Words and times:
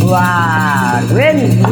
Claro, 0.00 1.16
ele 1.16 1.62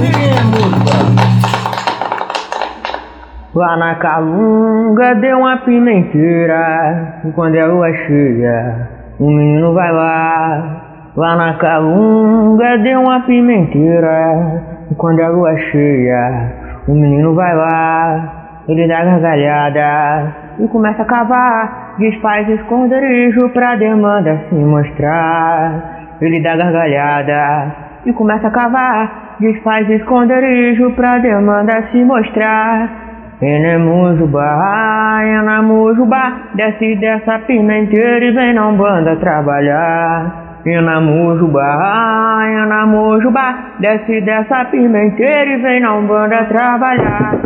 Lá 3.53 3.77
na 3.77 3.97
calunga 3.97 5.17
deu 5.17 5.39
uma 5.39 5.57
pimenteira 5.59 7.21
E 7.25 7.33
quando 7.33 7.57
é 7.57 7.67
lua 7.67 7.93
cheia 8.07 8.89
O 9.19 9.27
menino 9.27 9.75
vai 9.75 9.91
lá. 9.91 11.11
Lá 11.17 11.35
na 11.35 11.55
calunga 11.55 12.79
deu 12.79 13.01
uma 13.01 13.21
pimenteira 13.23 14.63
E 14.89 14.95
quando 14.95 15.19
é 15.19 15.29
lua 15.29 15.57
cheia 15.73 16.53
O 16.87 16.95
menino 16.95 17.35
vai 17.35 17.57
lá. 17.57 18.63
Ele 18.69 18.87
dá 18.87 19.05
gargalhada 19.05 20.35
E 20.61 20.69
começa 20.69 21.03
a 21.03 21.07
cavar 21.07 21.97
Desfaz 21.99 22.49
esconderijo 22.49 23.49
pra 23.49 23.75
demanda 23.75 24.41
se 24.49 24.55
mostrar 24.55 25.98
Ele 26.21 26.41
dá 26.41 26.57
gargalhada 26.57 27.75
E 28.07 28.13
começa 28.13 28.49
a 28.49 28.51
cavar 28.51 29.37
Desfaz 29.41 29.89
esconderijo 29.91 30.93
pra 30.93 31.19
demanda 31.19 31.83
se 31.91 32.05
mostrar 32.05 33.09
Enemujubá, 33.41 35.21
Enamujubá, 35.23 36.51
desce 36.55 36.97
dessa 36.97 37.39
pimenteira 37.41 38.25
e 38.25 38.33
vem 38.33 38.53
na 38.53 38.67
Umbanda 38.67 39.15
trabalhar. 39.15 40.59
Enamujubá, 40.67 42.43
Enamujubá, 42.49 43.75
desce 43.79 44.21
dessa 44.23 44.65
pimenteira 44.65 45.53
e 45.53 45.63
vem 45.63 45.81
na 45.81 45.95
Umbanda 45.95 46.47
trabalhar. 46.47 47.39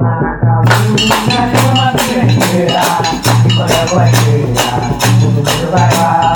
Lá 0.00 0.20
na 0.20 0.36
calunga 0.38 0.74
tem 0.96 1.46
uma 1.70 1.92
e 3.44 3.54
quando 3.54 3.70
é 3.70 3.86
boa 3.88 4.06
cheia, 4.06 4.50
todo 5.20 5.30
mundo 5.30 5.70
vai. 5.70 5.90
Lá 5.96 6.29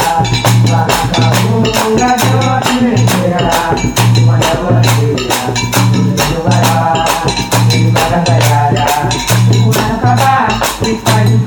e 10.87 10.99
quando 11.03 11.45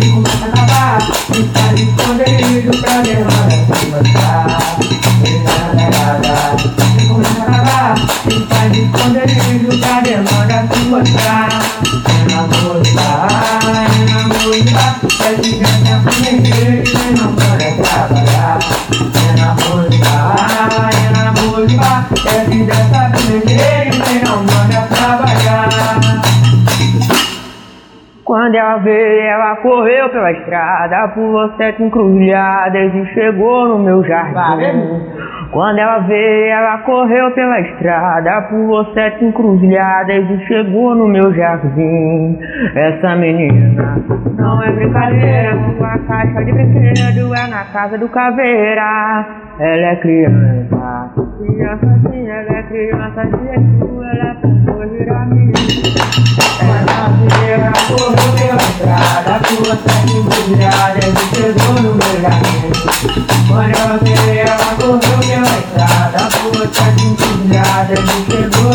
e 0.00 0.08
começa 0.10 0.44
a 0.44 0.48
acabar, 0.48 0.98
e 1.30 1.42
faz 1.52 1.80
esconderijo 1.80 2.70
pra. 2.80 2.94
Ele 5.24 5.38
dá 5.44 5.52
na 5.58 5.72
pegada, 5.74 6.34
e 6.98 7.06
começa 7.06 7.42
e 8.26 9.78
pra 9.80 10.00
demanda 10.00 10.56
se 10.72 10.80
mostrar. 10.84 11.48
Enamorada, 12.22 13.72
enamorada, 14.02 15.04
é 15.20 15.42
gigante 15.42 15.90
a 15.92 15.94
pimenteira 15.98 16.82
e 16.84 17.12
não 17.18 17.30
pode 17.34 17.68
trabalhar. 17.82 18.58
Enamorada, 19.30 20.84
enamorada, 21.06 22.14
é 22.26 22.44
gigante 22.50 22.94
a 22.94 23.10
pimenteira 23.10 23.94
e 23.94 24.24
não 24.24 24.38
trabalhar. 24.88 25.53
Quando 28.44 28.56
ela 28.56 28.76
veio, 28.76 29.22
ela 29.22 29.56
correu 29.56 30.10
pela 30.10 30.30
estrada, 30.30 31.08
pulou 31.14 31.50
sete 31.56 31.82
encruzilhadas 31.82 32.94
e 32.94 33.06
chegou 33.14 33.68
no 33.68 33.78
meu 33.78 34.04
jardim. 34.04 35.00
Quando 35.50 35.78
ela 35.78 36.00
veio, 36.00 36.52
ela 36.52 36.76
correu 36.80 37.30
pela 37.30 37.58
estrada, 37.60 38.42
pulou 38.42 38.84
sete 38.92 39.24
encruzilhadas 39.24 40.28
e 40.28 40.46
chegou 40.46 40.94
no 40.94 41.08
meu 41.08 41.32
jardim. 41.32 42.38
Essa 42.74 43.16
menina 43.16 43.96
não 44.36 44.62
é 44.62 44.70
brincadeira, 44.72 45.56
sua 45.78 45.98
caixa 46.00 46.44
de 46.44 46.52
brinquedo 46.52 47.34
é 47.34 47.48
na 47.48 47.64
casa 47.72 47.96
do 47.96 48.10
caveira. 48.10 49.24
Ela 49.58 49.86
é 49.86 49.96
criança, 49.96 51.10
criança 51.38 51.98
sim, 52.10 52.28
ela 52.28 52.58
é 52.58 52.62
criança 52.64 53.22
Jesus, 53.22 54.06
ela 54.12 54.32
é 54.32 54.63
sete 66.72 67.06
encruzilhadas 67.06 67.98
e 67.98 68.30
chegou 68.30 68.74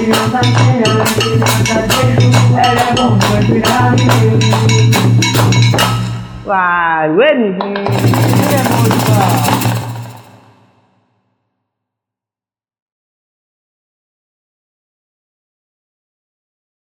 veio, 0.00 0.14
ela 2.56 2.94